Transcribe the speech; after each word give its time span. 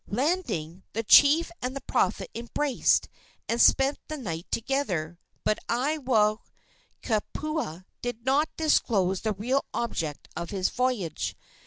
Landing, 0.07 0.81
the 0.93 1.03
chief 1.03 1.51
and 1.61 1.77
prophet 1.85 2.31
embraced, 2.33 3.07
and 3.47 3.61
spent 3.61 3.99
the 4.07 4.17
night 4.17 4.47
together, 4.49 5.19
but 5.43 5.59
Aiwohikupua 5.69 7.85
did 8.01 8.25
not 8.25 8.49
disclose 8.57 9.21
the 9.21 9.33
real 9.33 9.63
object 9.75 10.27
of 10.35 10.49
his 10.49 10.69
voyage. 10.69 11.35